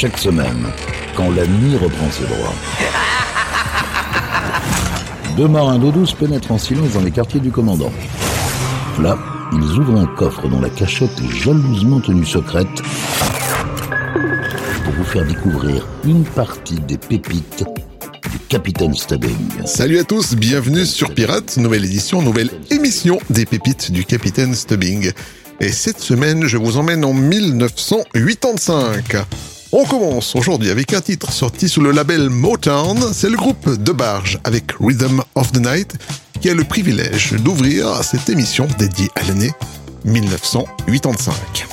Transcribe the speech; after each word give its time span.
chaque 0.00 0.16
semaine, 0.16 0.66
quand 1.14 1.30
la 1.30 1.46
nuit 1.46 1.76
reprend 1.76 2.10
ses 2.10 2.24
droits. 2.24 2.54
Deux 5.36 5.46
marins 5.46 5.78
d'eau 5.78 5.90
douce 5.90 6.14
pénètrent 6.14 6.52
en 6.52 6.56
silence 6.56 6.92
dans 6.94 7.02
les 7.02 7.10
quartiers 7.10 7.40
du 7.40 7.50
commandant. 7.50 7.92
Là, 8.98 9.18
ils 9.52 9.78
ouvrent 9.78 10.00
un 10.00 10.06
coffre 10.06 10.48
dont 10.48 10.62
la 10.62 10.70
cachette 10.70 11.10
est 11.20 11.36
jalousement 11.36 12.00
tenue 12.00 12.24
secrète 12.24 12.80
pour 14.84 14.94
vous 14.94 15.04
faire 15.04 15.26
découvrir 15.26 15.86
une 16.06 16.24
partie 16.24 16.80
des 16.80 16.96
pépites 16.96 17.66
du 18.32 18.38
Capitaine 18.48 18.94
Stubbing. 18.94 19.66
Salut 19.66 19.98
à 19.98 20.04
tous, 20.04 20.34
bienvenue 20.34 20.86
sur 20.86 21.12
Pirates, 21.12 21.58
nouvelle 21.58 21.84
édition, 21.84 22.22
nouvelle 22.22 22.48
émission 22.70 23.18
des 23.28 23.44
pépites 23.44 23.92
du 23.92 24.06
Capitaine 24.06 24.54
Stubbing. 24.54 25.12
Et 25.60 25.68
cette 25.68 26.00
semaine, 26.00 26.46
je 26.46 26.56
vous 26.56 26.78
emmène 26.78 27.04
en 27.04 27.12
1985. 27.12 29.49
On 29.72 29.84
commence 29.84 30.34
aujourd'hui 30.34 30.70
avec 30.70 30.92
un 30.94 31.00
titre 31.00 31.32
sorti 31.32 31.68
sous 31.68 31.80
le 31.80 31.92
label 31.92 32.28
Motown, 32.28 32.98
c'est 33.12 33.30
le 33.30 33.36
groupe 33.36 33.68
De 33.70 33.92
Barge 33.92 34.40
avec 34.42 34.72
Rhythm 34.80 35.22
of 35.36 35.52
the 35.52 35.60
Night 35.64 35.94
qui 36.40 36.50
a 36.50 36.54
le 36.54 36.64
privilège 36.64 37.34
d'ouvrir 37.34 38.02
cette 38.02 38.28
émission 38.28 38.66
dédiée 38.78 39.10
à 39.14 39.22
l'année 39.28 39.52
1985. 40.04 41.68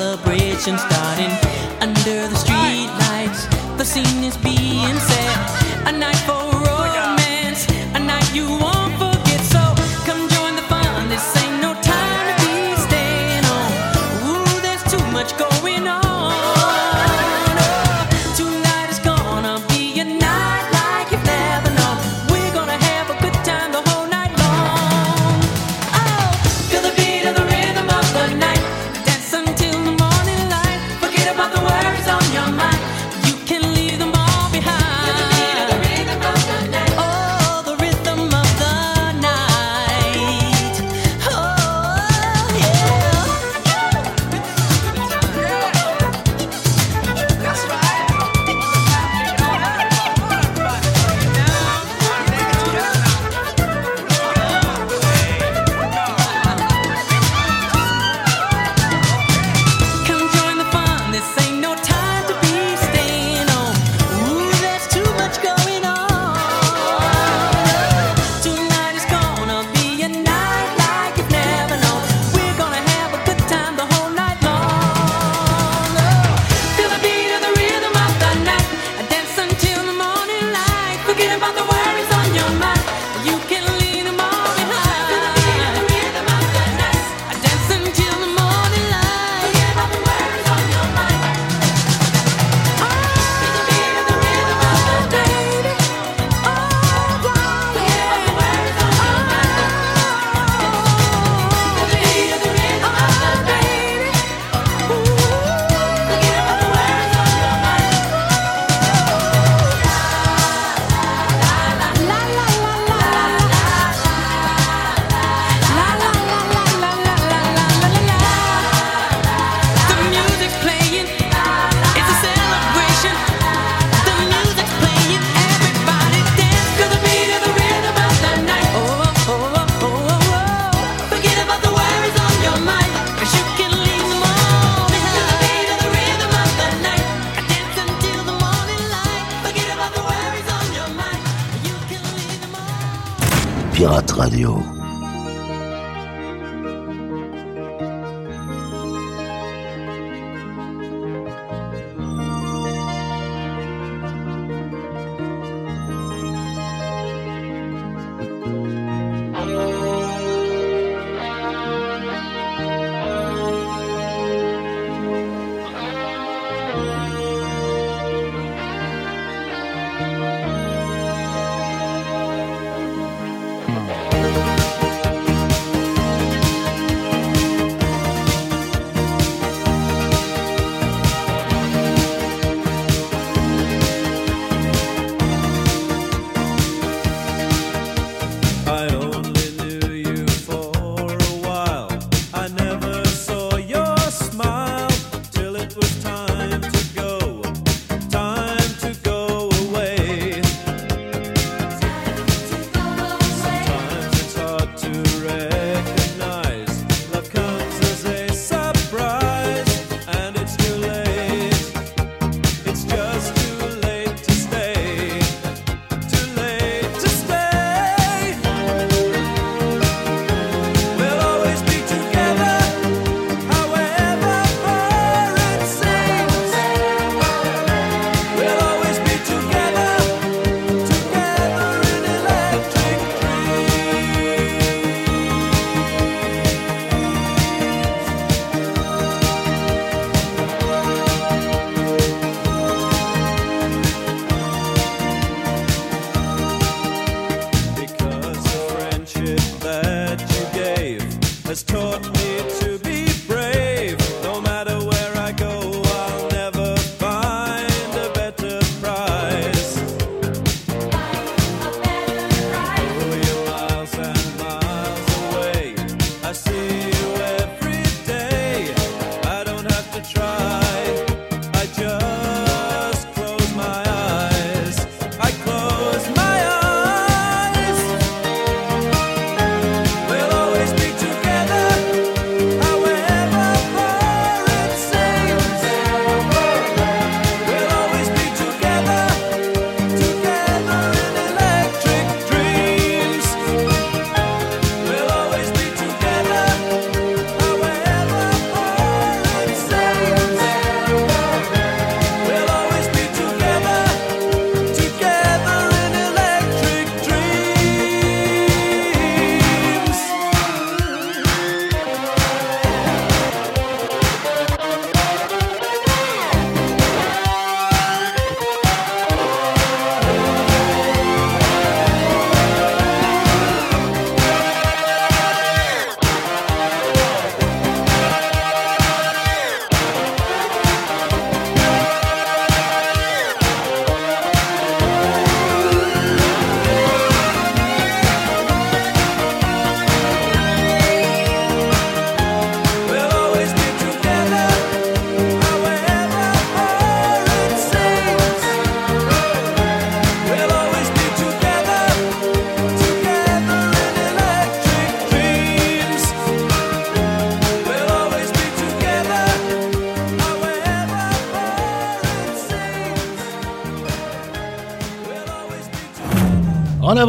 celebration 0.00 0.78
starting 0.78 1.30
under 1.82 2.26
the 2.28 2.34
street 2.34 2.88
lights. 3.04 3.44
The 3.76 3.84
scene 3.84 4.24
is 4.24 4.36
being 4.38 4.96
set. 4.98 5.88
A 5.88 5.92
night 5.92 6.20
for 6.28 6.42
romance, 6.68 7.68
a 7.94 7.98
night 7.98 8.34
you 8.34 8.48
want. 8.48 8.79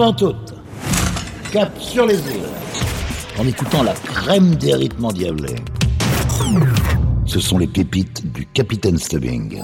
avant 0.02 0.16
cap 1.52 1.72
sur 1.80 2.08
les 2.08 2.16
îles, 2.16 2.50
en 3.38 3.46
écoutant 3.46 3.84
la 3.84 3.94
crème 3.94 4.56
des 4.56 4.74
rythmes 4.74 5.06
endiablés. 5.06 5.58
Ce 7.28 7.40
sont 7.40 7.60
les 7.60 7.68
pépites 7.68 8.32
du 8.34 8.48
Capitaine 8.48 8.98
Stubbing. 8.98 9.62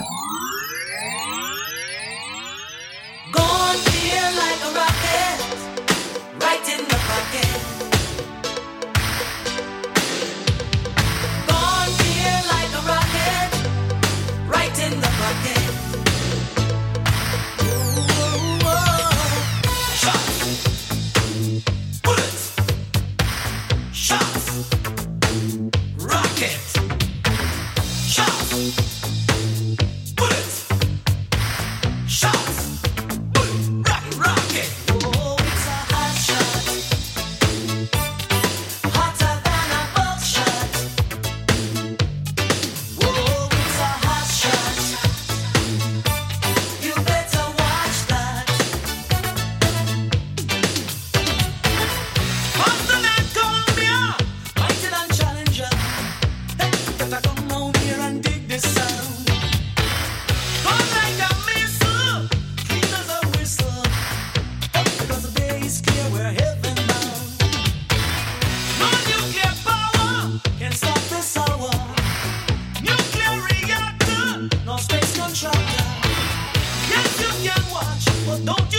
Don't 78.27 78.73
you 78.73 78.76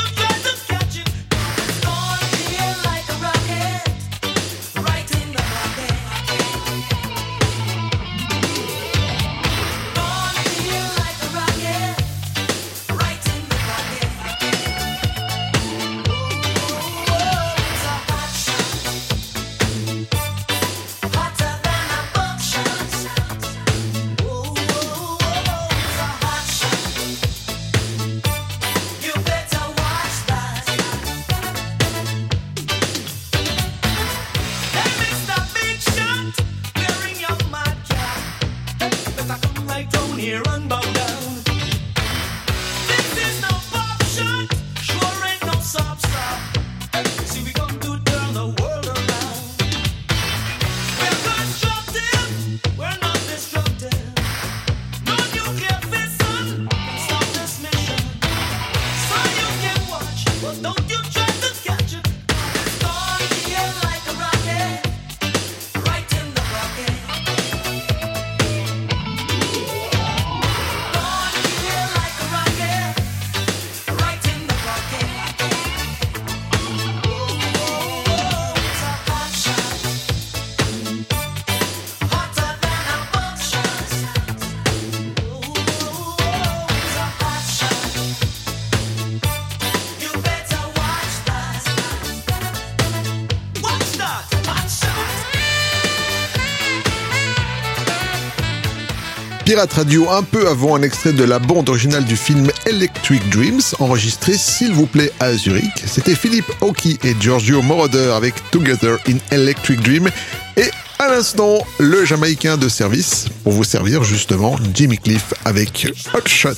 Pirate 99.58 99.72
Radio 99.72 100.08
un 100.08 100.22
peu 100.22 100.46
avant 100.46 100.76
un 100.76 100.82
extrait 100.82 101.12
de 101.12 101.24
la 101.24 101.40
bande 101.40 101.68
originale 101.68 102.04
du 102.04 102.14
film 102.14 102.48
Electric 102.64 103.28
Dreams, 103.28 103.60
enregistré 103.80 104.34
s'il 104.34 104.72
vous 104.72 104.86
plaît 104.86 105.10
à 105.18 105.32
Zurich. 105.32 105.82
C'était 105.84 106.14
Philippe 106.14 106.48
Hockey 106.60 106.96
et 107.02 107.16
Giorgio 107.18 107.60
Moroder 107.60 108.12
avec 108.14 108.34
Together 108.52 108.98
in 109.08 109.16
Electric 109.32 109.80
Dream 109.80 110.10
et 110.56 110.70
à 111.00 111.08
l'instant 111.08 111.58
le 111.80 112.04
Jamaïcain 112.04 112.56
de 112.56 112.68
service 112.68 113.26
pour 113.42 113.52
vous 113.52 113.64
servir 113.64 114.04
justement 114.04 114.54
Jimmy 114.74 114.96
Cliff 114.96 115.34
avec 115.44 115.92
Hot 116.14 116.28
Shot. 116.28 116.50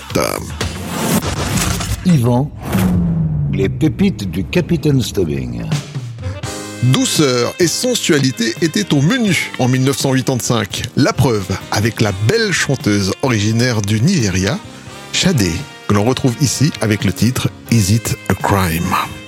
Yvan, 2.05 2.51
les 3.51 3.71
pépites 3.71 4.31
du 4.31 4.45
Capitaine 4.45 5.01
Stubbing. 5.01 5.63
Douceur 6.85 7.55
et 7.59 7.67
sensualité 7.67 8.55
étaient 8.63 8.95
au 8.95 9.03
menu 9.03 9.53
en 9.59 9.69
1985. 9.69 10.85
La 10.97 11.13
preuve 11.13 11.47
avec 11.71 12.01
la 12.01 12.13
belle 12.27 12.53
chanteuse 12.53 13.13
originaire 13.21 13.83
du 13.83 14.01
Nigeria, 14.01 14.59
Shadé, 15.13 15.53
que 15.89 15.95
l'on 15.95 16.05
retrouve 16.05 16.37
ici 16.41 16.73
avec 16.81 17.05
le 17.05 17.13
titre 17.13 17.51
Is 17.71 17.93
It 17.93 18.17
a 18.31 18.35
Crime? 18.35 19.20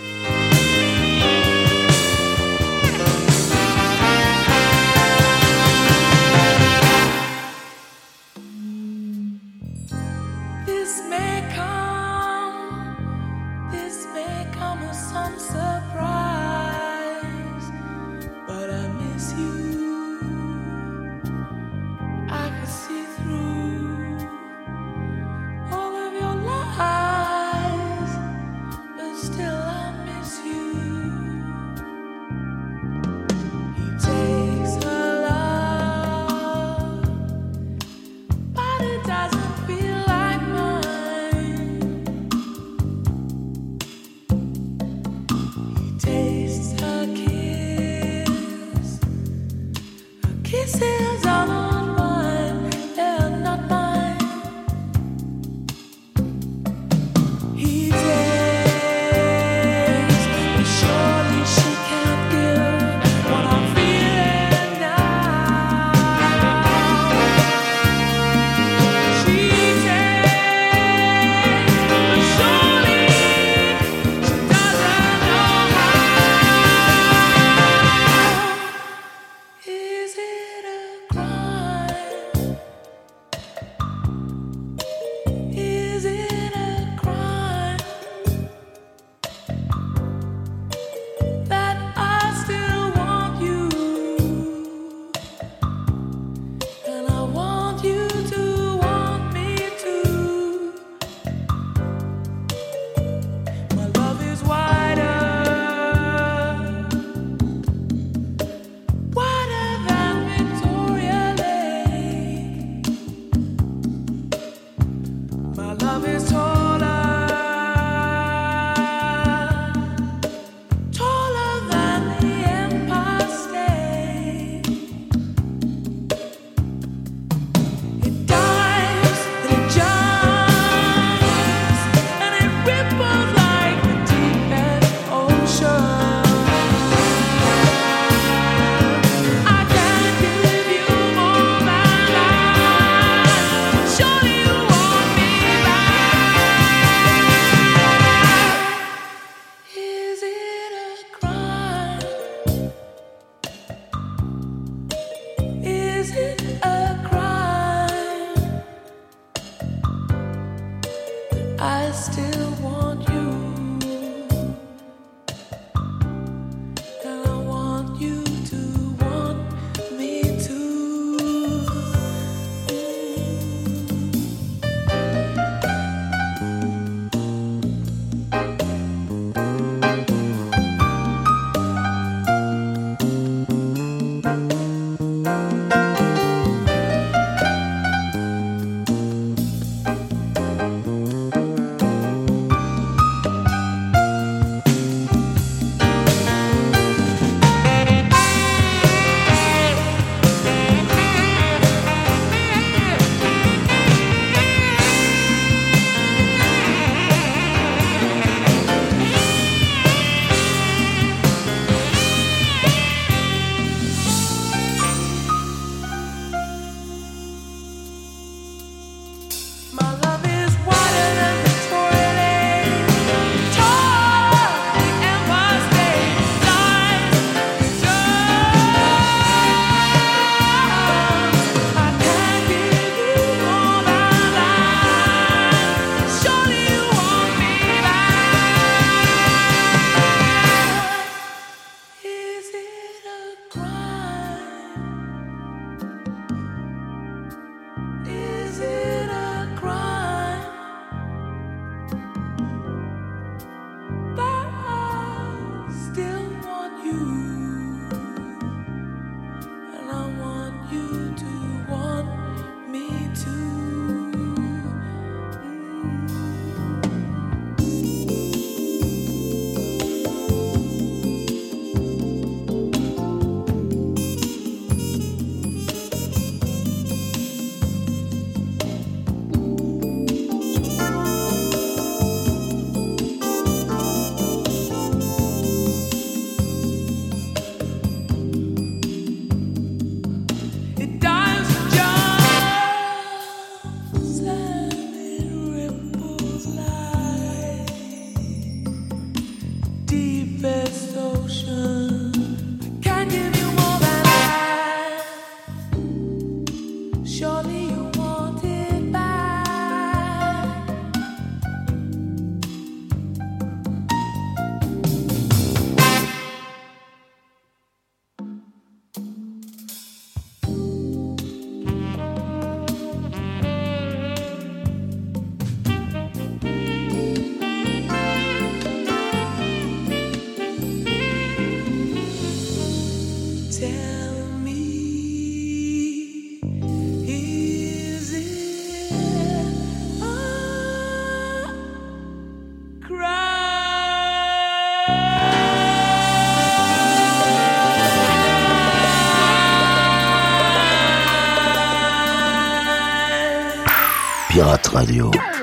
Pirate 354.52 354.74
Radio. 354.74 355.41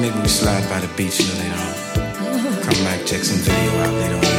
Maybe 0.00 0.18
we 0.18 0.28
slide 0.28 0.66
by 0.70 0.80
the 0.80 0.88
beach 0.96 1.20
a 1.20 1.22
little 1.24 1.38
later 1.40 1.56
on. 1.56 2.62
Come 2.62 2.84
back, 2.84 3.04
check 3.04 3.22
some 3.22 3.36
video 3.40 3.80
out 3.80 3.92
later 3.92 4.16
on 4.16 4.29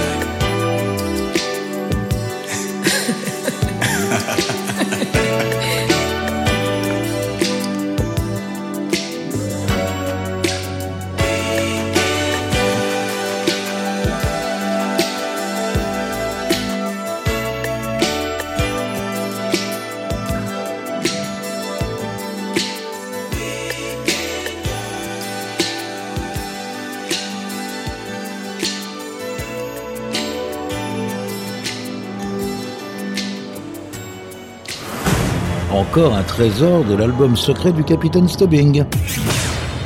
Encore 35.91 36.15
un 36.15 36.23
trésor 36.23 36.85
de 36.85 36.95
l'album 36.95 37.35
secret 37.35 37.73
du 37.73 37.83
capitaine 37.83 38.25
Stubbing. 38.25 38.85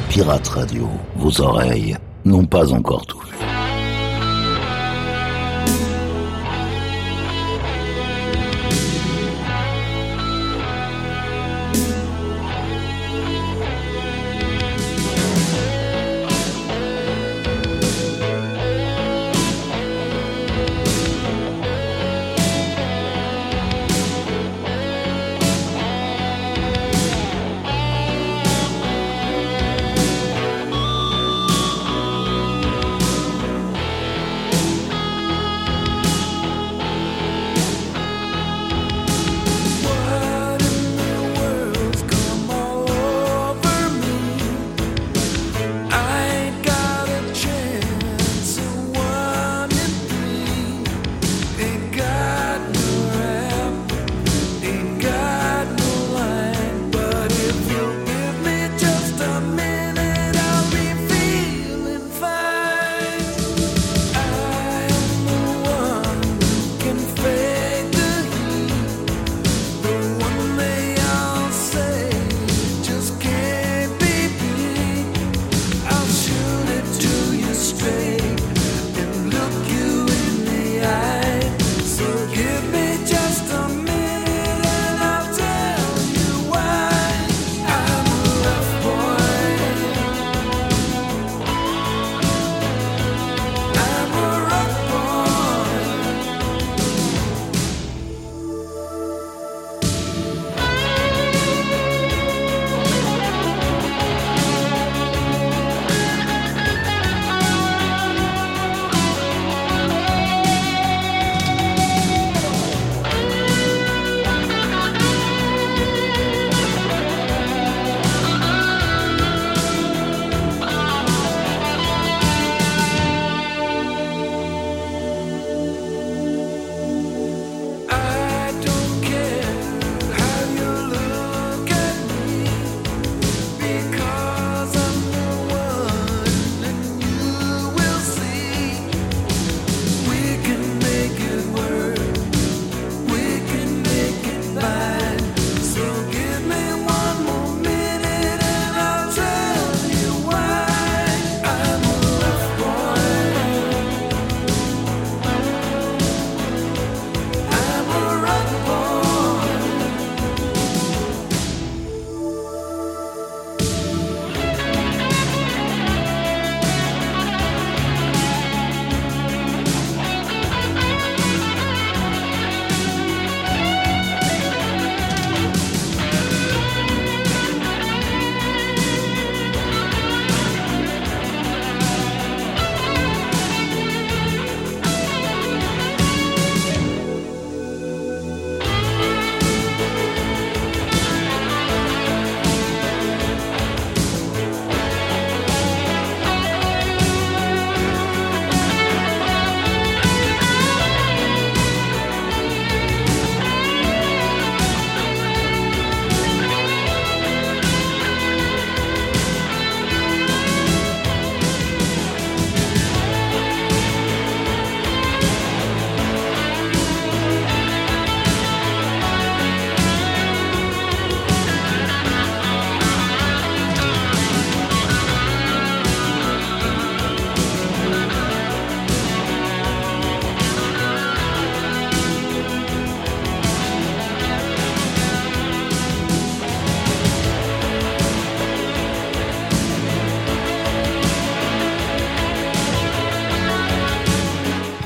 Pirate 0.08 0.48
Radio, 0.50 0.88
vos 1.16 1.42
oreilles 1.42 1.98
n'ont 2.26 2.46
pas 2.46 2.72
encore 2.74 3.08
tout 3.08 3.25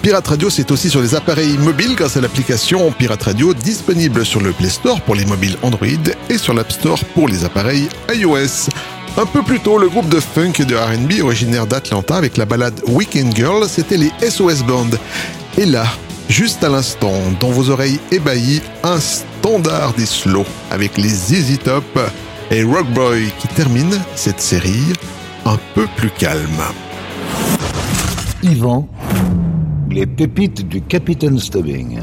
Pirate 0.09 0.27
Radio, 0.27 0.49
c'est 0.49 0.71
aussi 0.71 0.89
sur 0.89 1.03
les 1.03 1.13
appareils 1.13 1.55
mobiles 1.59 1.93
grâce 1.95 2.17
à 2.17 2.21
l'application 2.21 2.91
Pirate 2.91 3.21
Radio 3.21 3.53
disponible 3.53 4.25
sur 4.25 4.41
le 4.41 4.53
Play 4.53 4.69
Store 4.69 4.99
pour 5.01 5.13
les 5.13 5.23
mobiles 5.23 5.55
Android 5.61 5.85
et 6.31 6.37
sur 6.39 6.55
l'App 6.55 6.71
Store 6.71 6.97
pour 7.13 7.27
les 7.27 7.45
appareils 7.45 7.87
iOS. 8.11 8.71
Un 9.17 9.27
peu 9.27 9.43
plus 9.43 9.59
tôt, 9.59 9.77
le 9.77 9.87
groupe 9.87 10.09
de 10.09 10.19
funk 10.19 10.53
et 10.57 10.65
de 10.65 10.75
RB 10.75 11.23
originaire 11.23 11.67
d'Atlanta 11.67 12.15
avec 12.15 12.37
la 12.37 12.45
balade 12.45 12.81
Weekend 12.87 13.35
Girl, 13.35 13.69
c'était 13.69 13.97
les 13.97 14.11
SOS 14.27 14.63
Band. 14.63 14.89
Et 15.59 15.67
là, 15.67 15.85
juste 16.27 16.63
à 16.63 16.69
l'instant, 16.69 17.13
dans 17.39 17.51
vos 17.51 17.69
oreilles 17.69 17.99
ébahies, 18.11 18.63
un 18.81 18.99
standard 18.99 19.93
des 19.93 20.07
slow 20.07 20.43
avec 20.71 20.97
les 20.97 21.35
Easy 21.35 21.59
Top 21.59 21.99
et 22.49 22.63
Rock 22.63 22.87
Boy 22.95 23.31
qui 23.37 23.47
terminent 23.49 23.99
cette 24.15 24.41
série 24.41 24.93
un 25.45 25.59
peu 25.75 25.85
plus 25.97 26.09
calme. 26.09 26.63
Yvan 28.41 28.87
les 29.99 30.05
pépites 30.05 30.65
du 30.65 30.81
Capitaine 30.81 31.37
Stubbing. 31.37 31.99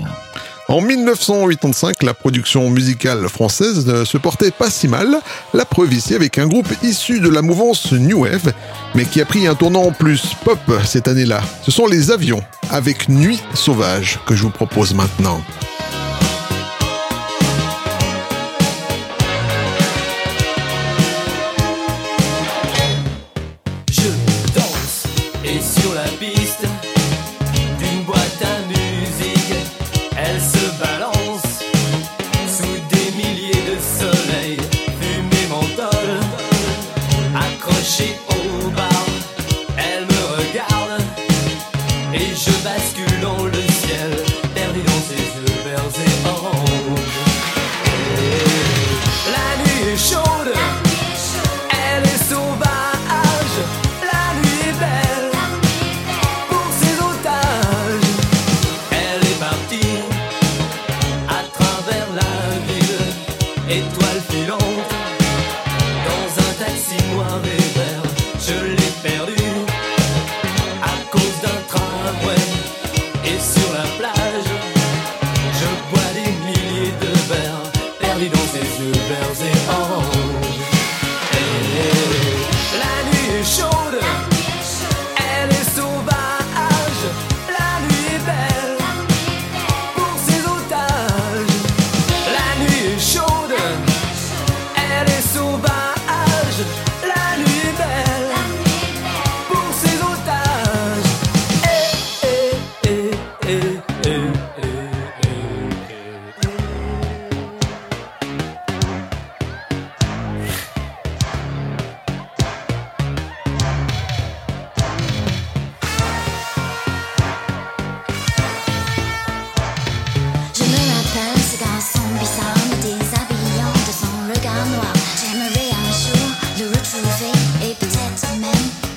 En 0.69 0.83
1985, 0.83 2.03
la 2.03 2.13
production 2.13 2.69
musicale 2.69 3.27
française 3.31 3.87
ne 3.87 4.05
se 4.05 4.19
portait 4.19 4.51
pas 4.51 4.69
si 4.69 4.87
mal, 4.87 5.17
la 5.55 5.65
preuve 5.65 5.95
ici 5.95 6.15
avec 6.15 6.37
un 6.37 6.47
groupe 6.47 6.69
issu 6.83 7.21
de 7.21 7.31
la 7.31 7.41
mouvance 7.41 7.93
New 7.93 8.25
Wave, 8.25 8.53
mais 8.95 9.07
qui 9.07 9.23
a 9.23 9.25
pris 9.25 9.47
un 9.47 9.55
tournant 9.55 9.93
plus 9.93 10.35
pop 10.45 10.59
cette 10.85 11.09
année-là. 11.09 11.41
Ce 11.63 11.71
sont 11.71 11.87
les 11.87 12.11
avions, 12.11 12.43
avec 12.71 13.09
Nuit 13.09 13.43
Sauvage, 13.55 14.19
que 14.27 14.35
je 14.35 14.43
vous 14.43 14.51
propose 14.51 14.93
maintenant. 14.93 15.41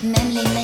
même 0.04 0.30
les 0.30 0.59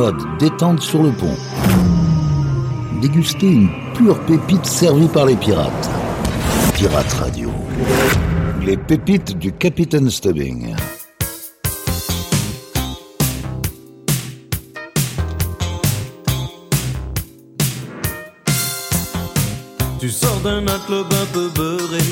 mode 0.00 0.38
détente 0.38 0.80
sur 0.80 1.02
le 1.02 1.10
pont. 1.10 1.36
Dégustez 3.02 3.48
une 3.48 3.68
pure 3.94 4.18
pépite 4.24 4.64
servie 4.64 5.08
par 5.08 5.26
les 5.26 5.36
pirates. 5.36 5.90
Pirate 6.72 7.12
Radio. 7.12 7.50
Les 8.64 8.78
pépites 8.78 9.36
du 9.36 9.52
Capitaine 9.52 10.08
Stubbing. 10.08 10.74
Tu 20.00 20.08
sors 20.08 20.40
d'un 20.40 20.64
club 20.86 21.08
un 21.22 21.26
peu 21.34 21.48
beurré 21.54 22.09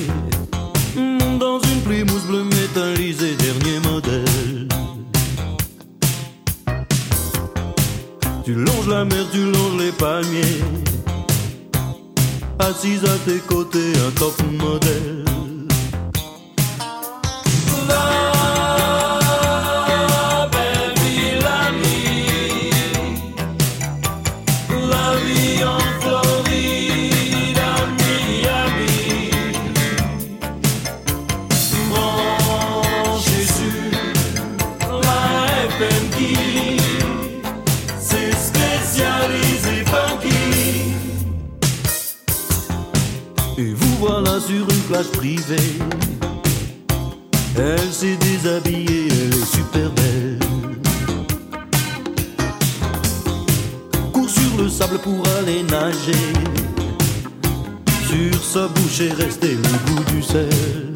Tu 8.48 8.54
longes 8.54 8.88
la 8.88 9.04
mer, 9.04 9.26
tu 9.30 9.44
longes 9.44 9.78
les 9.78 9.92
palmiers. 9.92 10.62
Assise 12.58 13.04
à 13.04 13.18
tes 13.26 13.40
côtés 13.40 13.92
un 14.06 14.10
top 14.12 14.42
modèle 14.58 15.17
plage 44.88 45.10
privée 45.10 45.56
Elle 47.56 47.92
s'est 47.92 48.16
déshabillée, 48.16 49.08
elle 49.10 49.34
est 49.34 49.54
super 49.54 49.90
belle 49.90 50.38
court 54.12 54.30
sur 54.30 54.62
le 54.62 54.68
sable 54.68 54.98
pour 54.98 55.22
aller 55.38 55.62
nager. 55.64 56.32
Sur 58.08 58.42
sa 58.42 58.68
bouche 58.68 59.00
est 59.00 59.12
resté 59.12 59.48
le 59.48 59.92
goût 59.92 60.04
du 60.12 60.22
sel. 60.22 60.87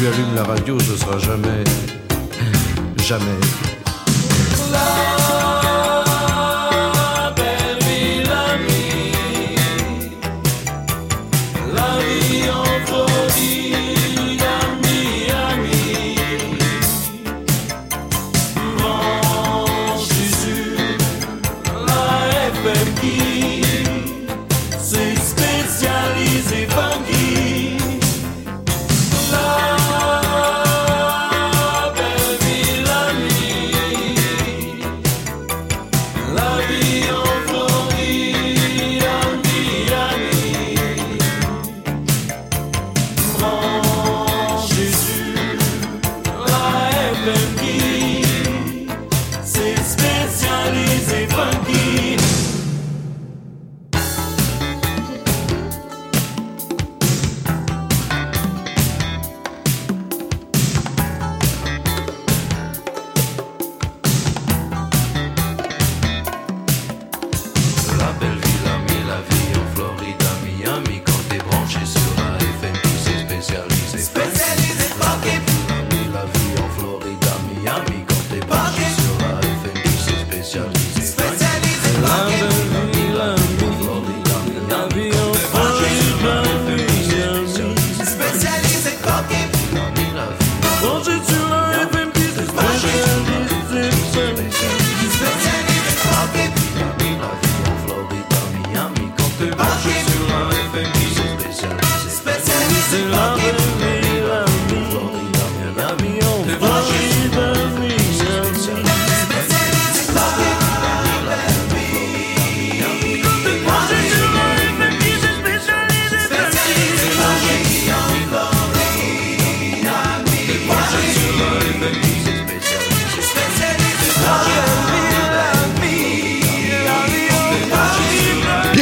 Tu 0.00 0.06
allumes 0.06 0.34
la 0.34 0.44
radio, 0.44 0.78
ce 0.80 0.96
sera 0.96 1.18
jamais. 1.18 1.62
Jamais. 3.06 3.69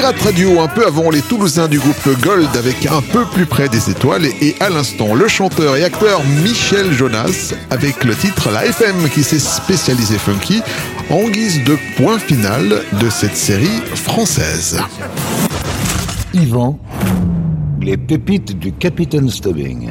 Pirate 0.09 0.25
Radio, 0.25 0.61
un 0.61 0.69
peu 0.69 0.87
avant 0.87 1.11
les 1.11 1.21
Toulousains 1.21 1.69
du 1.69 1.79
groupe 1.79 2.09
Gold, 2.23 2.49
avec 2.57 2.87
un 2.87 3.03
peu 3.03 3.27
plus 3.27 3.45
près 3.45 3.69
des 3.69 3.91
étoiles, 3.91 4.25
et 4.25 4.55
à 4.59 4.71
l'instant, 4.71 5.15
le 5.15 5.29
chanteur 5.29 5.77
et 5.77 5.85
acteur 5.85 6.25
Michel 6.43 6.93
Jonas, 6.93 7.53
avec 7.69 8.05
le 8.05 8.15
titre 8.15 8.51
La 8.51 8.65
FM, 8.65 9.11
qui 9.11 9.23
s'est 9.23 9.39
spécialisé 9.39 10.17
funky, 10.17 10.63
en 11.11 11.29
guise 11.29 11.63
de 11.65 11.77
point 11.99 12.19
final 12.19 12.81
de 12.99 13.11
cette 13.11 13.37
série 13.37 13.83
française. 13.97 14.81
Yvan. 16.33 16.79
Les 17.83 17.99
pépites 17.99 18.59
du 18.59 18.73
Capitaine 18.73 19.29
Stubbing. 19.29 19.91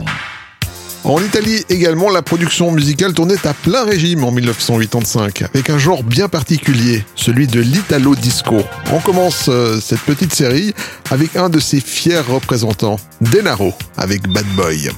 En 1.07 1.23
Italie 1.23 1.63
également, 1.69 2.09
la 2.09 2.21
production 2.21 2.69
musicale 2.69 3.13
tournait 3.13 3.47
à 3.47 3.53
plein 3.53 3.85
régime 3.85 4.25
en 4.25 4.31
1985, 4.31 5.43
avec 5.43 5.69
un 5.69 5.77
genre 5.77 6.03
bien 6.03 6.27
particulier, 6.27 7.05
celui 7.15 7.47
de 7.47 7.61
l'italo 7.61 8.13
disco. 8.13 8.57
On 8.91 8.99
commence 8.99 9.45
euh, 9.47 9.79
cette 9.79 10.01
petite 10.01 10.33
série 10.33 10.73
avec 11.09 11.37
un 11.37 11.47
de 11.47 11.59
ses 11.61 11.79
fiers 11.79 12.19
représentants, 12.19 12.97
Denaro, 13.21 13.73
avec 13.95 14.27
Bad 14.27 14.47
Boy. 14.57 14.89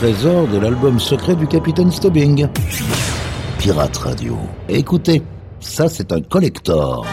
trésor 0.00 0.48
de 0.48 0.56
l'album 0.56 0.98
secret 0.98 1.36
du 1.36 1.46
capitaine 1.46 1.90
Stubbing. 1.90 2.48
Pirate 3.58 3.98
Radio. 3.98 4.38
Écoutez, 4.66 5.22
ça 5.60 5.90
c'est 5.90 6.10
un 6.10 6.22
collector. 6.22 7.04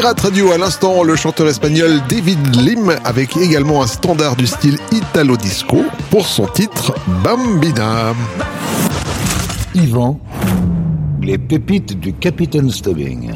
Pirate 0.00 0.20
Radio 0.20 0.50
à 0.52 0.56
l'instant, 0.56 1.02
le 1.02 1.14
chanteur 1.14 1.46
espagnol 1.46 2.00
David 2.08 2.56
Lim 2.56 2.96
avec 3.04 3.36
également 3.36 3.82
un 3.82 3.86
standard 3.86 4.34
du 4.34 4.46
style 4.46 4.78
Italo 4.92 5.36
Disco 5.36 5.84
pour 6.10 6.26
son 6.26 6.46
titre 6.46 6.94
Bambina. 7.22 8.14
Yvan, 9.74 10.18
les 11.20 11.36
pépites 11.36 12.00
du 12.00 12.14
Capitaine 12.14 12.70
Stubbing. 12.70 13.30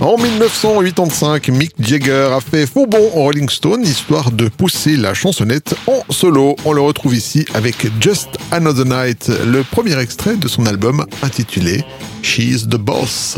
En 0.00 0.16
1985, 0.16 1.48
Mick 1.48 1.74
Jagger 1.78 2.30
a 2.32 2.40
fait 2.40 2.64
faux 2.64 2.86
bond 2.86 3.10
en 3.14 3.24
Rolling 3.24 3.50
Stone 3.50 3.82
histoire 3.82 4.30
de 4.30 4.48
pousser 4.48 4.96
la 4.96 5.12
chansonnette 5.12 5.74
en 5.86 6.10
solo. 6.10 6.56
On 6.64 6.72
le 6.72 6.80
retrouve 6.80 7.14
ici 7.14 7.44
avec 7.52 7.86
Just 8.00 8.30
Another 8.50 8.86
Night, 8.86 9.30
le 9.44 9.62
premier 9.62 9.98
extrait 9.98 10.36
de 10.36 10.48
son 10.48 10.64
album 10.64 11.04
intitulé 11.22 11.84
She's 12.22 12.66
the 12.66 12.78
Boss. 12.78 13.36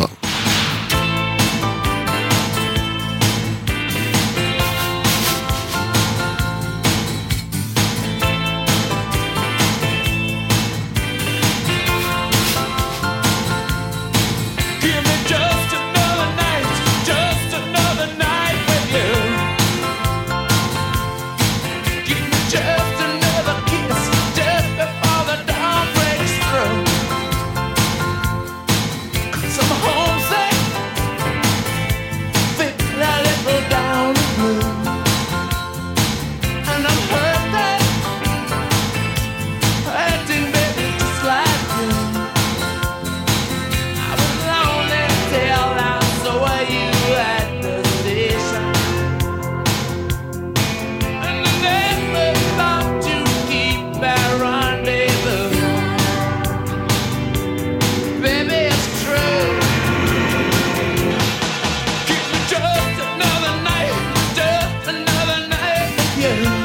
you. 66.23 66.62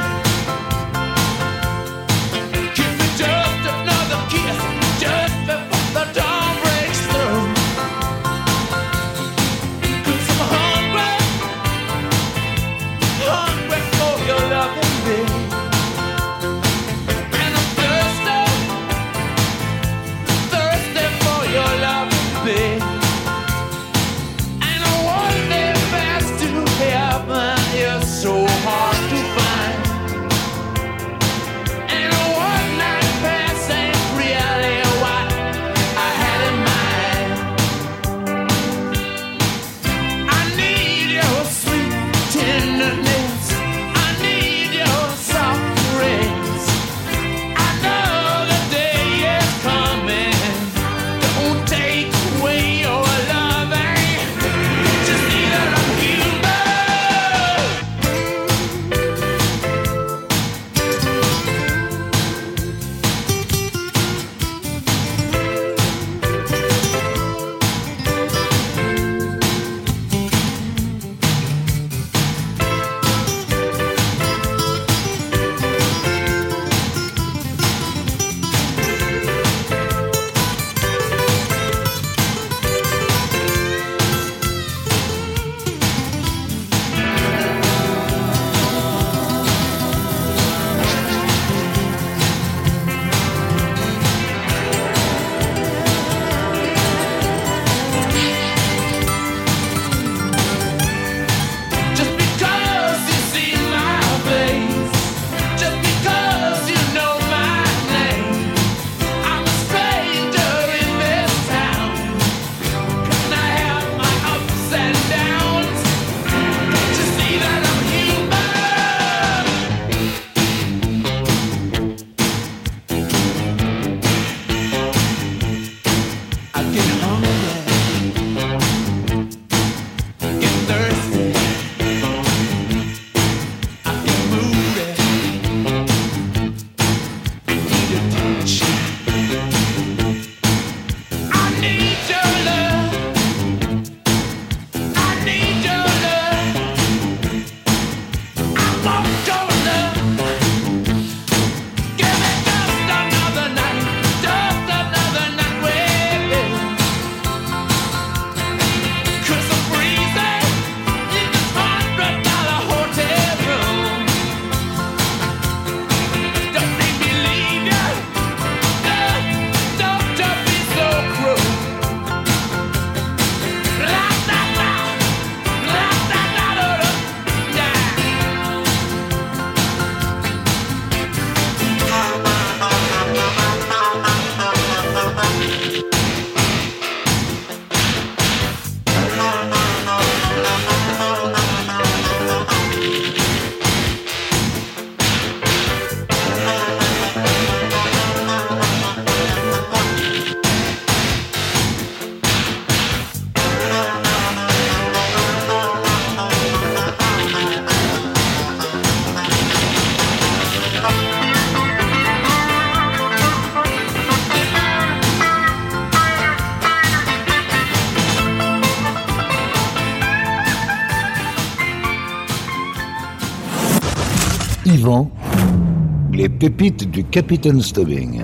les 226.13 226.29
pépites 226.29 226.89
du 226.89 227.03
capitaine 227.03 227.61
Stubbing. 227.61 228.21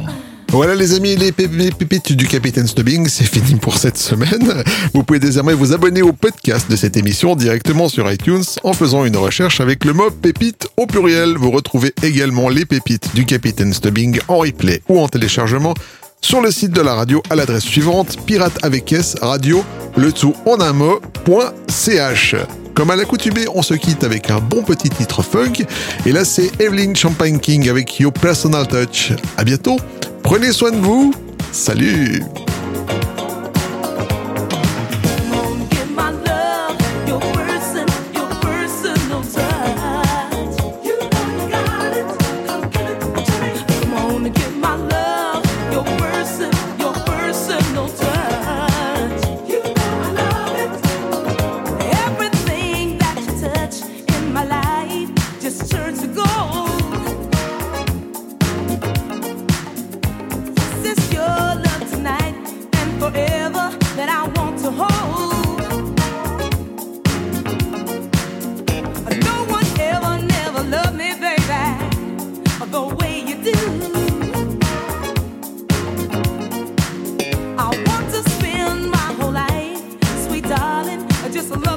Voilà 0.50 0.76
les 0.76 0.94
amis, 0.94 1.16
les 1.16 1.32
pépites 1.32 2.14
du 2.14 2.28
Capitaine 2.28 2.68
Stubbing, 2.68 3.08
c'est 3.08 3.24
fini 3.24 3.56
pour 3.56 3.76
cette 3.76 3.98
semaine. 3.98 4.64
Vous 4.94 5.04
pouvez 5.04 5.20
désormais 5.20 5.56
vous 5.56 5.74
abonner 5.74 6.04
au 6.04 6.14
podcast 6.14 6.70
de 6.70 6.76
cette 6.76 6.96
émission 6.96 7.36
directement 7.36 7.90
sur 7.90 8.12
iTunes 8.12 8.44
en 8.64 8.74
faisant 8.74 9.04
une 9.06 9.18
recherche 9.18 9.62
avec 9.62 9.84
le 9.84 9.94
mot 9.94 10.12
pépite 10.12 10.68
au 10.78 10.86
pluriel. 10.86 11.38
Vous 11.38 11.50
retrouvez 11.50 11.92
également 12.04 12.50
les 12.50 12.66
pépites 12.66 13.16
du 13.16 13.26
Capitaine 13.26 13.74
Stubbing 13.74 14.20
en 14.28 14.38
replay 14.38 14.84
ou 14.90 15.00
en 15.00 15.08
téléchargement 15.08 15.74
sur 16.22 16.40
le 16.40 16.52
site 16.52 16.72
de 16.72 16.82
la 16.82 16.94
radio 16.94 17.24
à 17.32 17.36
l'adresse 17.36 17.64
suivante 17.64 18.18
pirate 18.26 18.60
avec 18.62 18.94
s 18.94 19.16
radio 19.22 19.64
le 19.98 20.12
tout 20.12 20.36
en 20.46 20.62
un 20.62 20.74
mot.ch. 20.74 22.36
Comme 22.74 22.90
à 22.90 22.96
l'accoutumée, 22.96 23.46
on 23.54 23.62
se 23.62 23.76
quitte 23.76 24.04
avec 24.04 24.32
un 24.32 24.40
bon 24.40 24.64
petit 24.64 24.90
titre 24.90 25.22
funk. 25.22 25.66
Et 26.06 26.12
là, 26.12 26.26
c'est 26.26 26.52
Evelyn 26.60 26.96
Champagne 26.96 27.40
King 27.40 27.70
avec 27.70 28.00
Your 28.00 28.12
Personal 28.12 28.68
Touch. 28.68 29.14
À 29.38 29.44
bientôt. 29.44 29.78
Prenez 30.24 30.52
soin 30.52 30.72
de 30.72 30.78
vous. 30.78 31.14
Salut. 31.52 32.24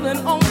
and 0.06 0.18
on. 0.24 0.45